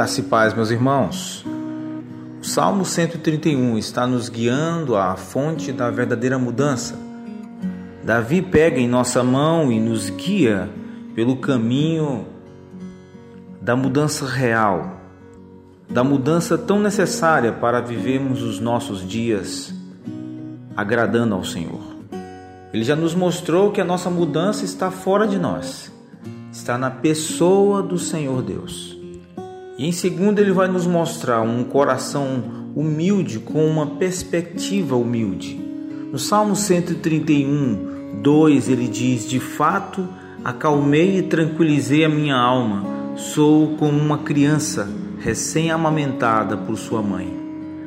[0.00, 1.44] Graça e paz, meus irmãos.
[2.40, 6.98] O Salmo 131 está nos guiando à fonte da verdadeira mudança.
[8.02, 10.70] Davi pega em nossa mão e nos guia
[11.14, 12.26] pelo caminho
[13.60, 15.02] da mudança real,
[15.86, 19.74] da mudança tão necessária para vivermos os nossos dias
[20.74, 21.82] agradando ao Senhor.
[22.72, 25.92] Ele já nos mostrou que a nossa mudança está fora de nós,
[26.50, 28.98] está na pessoa do Senhor Deus.
[29.80, 32.42] E em segundo, ele vai nos mostrar um coração
[32.76, 35.58] humilde com uma perspectiva humilde.
[36.12, 40.06] No Salmo 131, 2, ele diz: De fato,
[40.44, 42.84] acalmei e tranquilizei a minha alma,
[43.16, 44.86] sou como uma criança
[45.18, 47.34] recém-amamentada por sua mãe.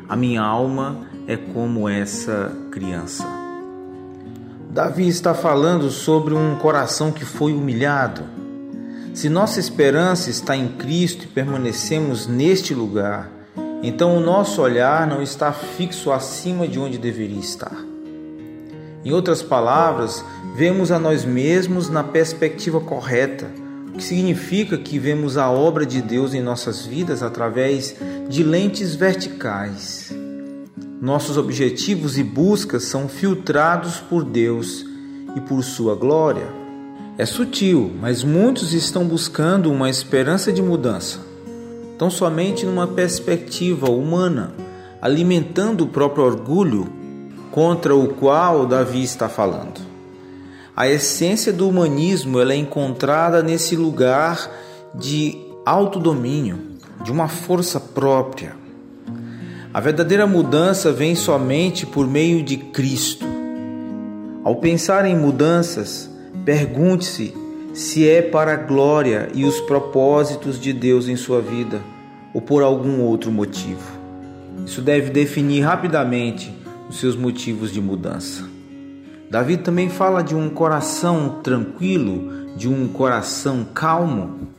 [0.10, 3.24] A minha alma é como essa criança.
[4.72, 8.24] Davi está falando sobre um coração que foi humilhado
[9.14, 13.30] se nossa esperança está em Cristo e permanecemos neste lugar,
[13.84, 17.78] então o nosso olhar não está fixo acima de onde deveria estar.
[19.06, 20.26] Em outras palavras,
[20.56, 23.52] vemos a nós mesmos na perspectiva correta,
[23.94, 27.96] o que significa que vemos a obra de Deus em nossas vidas através
[28.28, 30.12] de lentes verticais.
[31.00, 34.84] Nossos objetivos e buscas são filtrados por Deus
[35.36, 36.63] e por Sua glória.
[37.16, 41.20] É sutil, mas muitos estão buscando uma esperança de mudança,
[41.96, 44.52] tão somente numa perspectiva humana,
[45.00, 46.92] alimentando o próprio orgulho
[47.52, 49.80] contra o qual Davi está falando.
[50.76, 54.50] A essência do humanismo ela é encontrada nesse lugar
[54.96, 56.58] de autodomínio,
[57.04, 58.56] de uma força própria.
[59.72, 63.24] A verdadeira mudança vem somente por meio de Cristo.
[64.44, 66.10] Ao pensar em mudanças,
[66.46, 67.34] Pergunte-se
[67.74, 71.82] se é para a glória e os propósitos de Deus em sua vida
[72.34, 73.92] ou por algum outro motivo.
[74.66, 76.54] Isso deve definir rapidamente
[76.90, 78.48] os seus motivos de mudança.
[79.30, 84.50] Davi também fala de um coração tranquilo, de um coração calmo.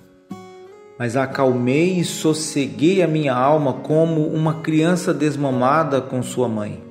[0.98, 6.82] Mas acalmei e sosseguei a minha alma como uma criança desmamada com sua mãe.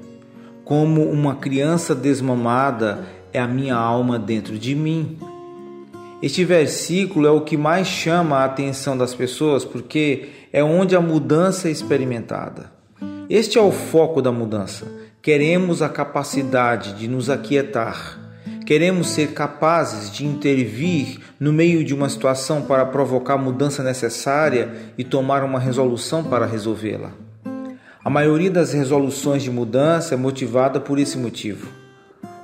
[0.63, 5.17] Como uma criança desmamada é a minha alma dentro de mim.
[6.21, 11.01] Este versículo é o que mais chama a atenção das pessoas porque é onde a
[11.01, 12.71] mudança é experimentada.
[13.29, 14.85] Este é o foco da mudança.
[15.21, 18.19] Queremos a capacidade de nos aquietar.
[18.65, 24.71] Queremos ser capazes de intervir no meio de uma situação para provocar a mudança necessária
[24.97, 27.11] e tomar uma resolução para resolvê-la.
[28.03, 31.82] A maioria das resoluções de mudança é motivada por esse motivo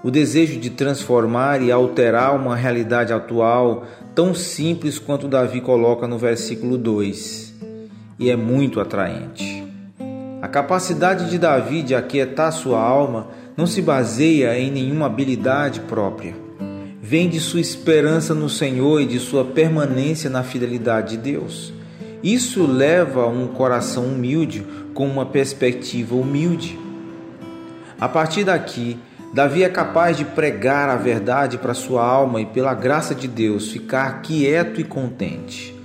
[0.04, 6.18] o desejo de transformar e alterar uma realidade atual tão simples quanto Davi coloca no
[6.18, 7.54] versículo 2,
[8.18, 9.64] e é muito atraente.
[10.42, 13.28] A capacidade de Davi de aquietar sua alma
[13.58, 16.34] não se baseia em nenhuma habilidade própria.
[17.02, 21.74] Vem de sua esperança no Senhor e de sua permanência na fidelidade de Deus.
[22.24, 26.80] Isso leva a um coração humilde com uma perspectiva humilde.
[28.00, 28.98] A partir daqui,
[29.31, 33.72] Davi é capaz de pregar a verdade para sua alma e, pela graça de Deus,
[33.72, 35.75] ficar quieto e contente.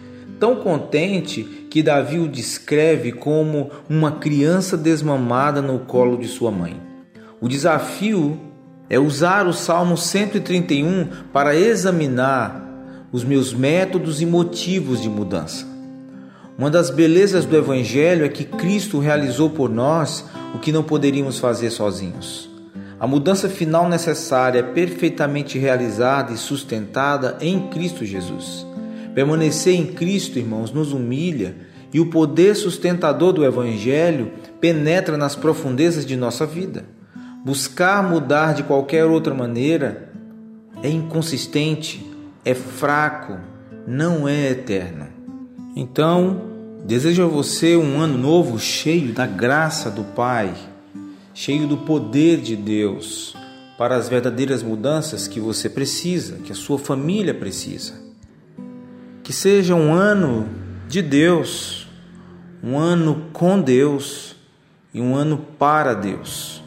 [0.41, 6.81] Tão contente que Davi o descreve como uma criança desmamada no colo de sua mãe.
[7.39, 8.41] O desafio
[8.89, 12.63] é usar o Salmo 131 para examinar
[13.13, 15.67] os meus métodos e motivos de mudança.
[16.57, 20.25] Uma das belezas do Evangelho é que Cristo realizou por nós
[20.55, 22.54] o que não poderíamos fazer sozinhos.
[22.99, 28.65] A mudança final necessária é perfeitamente realizada e sustentada em Cristo Jesus.
[29.15, 31.57] Permanecer em Cristo, irmãos, nos humilha
[31.93, 36.85] e o poder sustentador do Evangelho penetra nas profundezas de nossa vida.
[37.45, 40.11] Buscar mudar de qualquer outra maneira
[40.83, 42.05] é inconsistente,
[42.45, 43.39] é fraco,
[43.87, 45.07] não é eterno.
[45.77, 46.43] Então,
[46.85, 50.53] desejo a você um ano novo cheio da graça do Pai
[51.35, 53.37] cheio do poder de Deus
[53.77, 58.01] para as verdadeiras mudanças que você precisa, que a sua família precisa.
[59.25, 60.49] Que seja um ano
[60.87, 61.89] de Deus,
[62.63, 64.37] um ano com Deus
[64.93, 66.63] e um ano para Deus.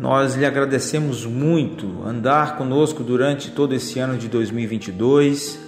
[0.00, 5.60] Nós lhe agradecemos muito andar conosco durante todo esse ano de 2022,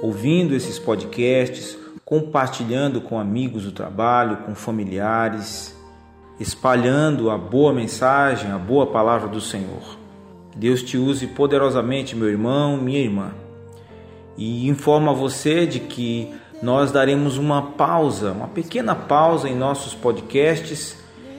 [0.00, 5.73] ouvindo esses podcasts, compartilhando com amigos do trabalho, com familiares
[6.38, 9.98] espalhando a boa mensagem, a boa palavra do Senhor.
[10.56, 13.32] Deus te use poderosamente, meu irmão, minha irmã.
[14.36, 16.32] E informa você de que
[16.62, 20.96] nós daremos uma pausa, uma pequena pausa em nossos podcasts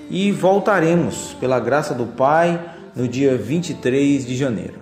[0.09, 2.61] e voltaremos, pela graça do Pai,
[2.95, 4.79] no dia 23 de janeiro.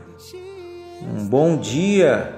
[1.01, 2.35] Um bom dia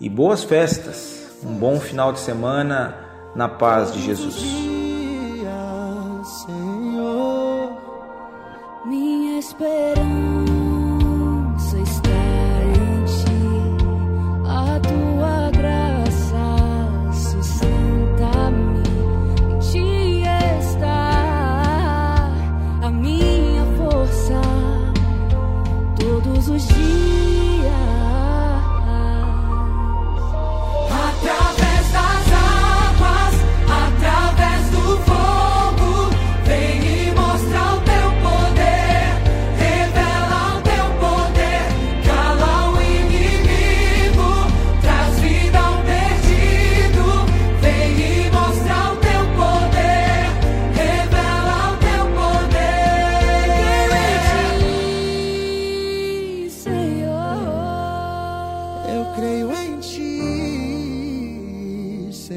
[0.00, 2.96] e boas festas, um bom final de semana
[3.34, 4.67] na paz de Jesus.
[9.38, 10.27] esperanza.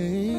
[0.01, 0.30] say